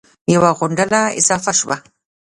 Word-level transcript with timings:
یوه 0.33 0.51
غونډله 0.57 1.01
اضافه 1.19 1.51
شوه 1.59 1.77